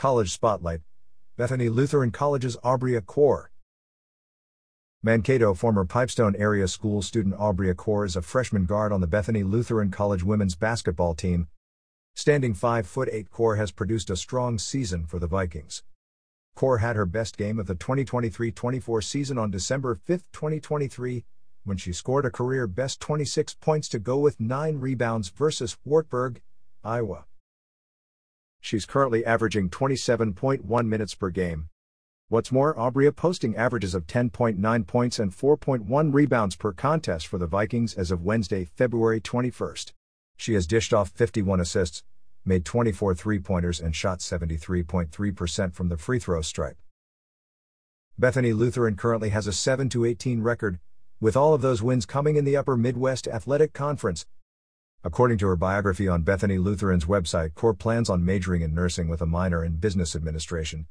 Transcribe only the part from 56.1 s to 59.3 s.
Bethany Lutheran's website, Kor plans on majoring in nursing with a